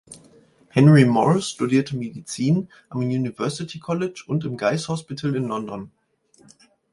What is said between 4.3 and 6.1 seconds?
im Guy’s Hospital in London.